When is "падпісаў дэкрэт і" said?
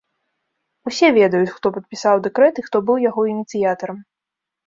1.75-2.65